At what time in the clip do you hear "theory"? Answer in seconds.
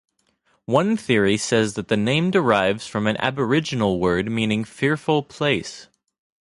0.97-1.37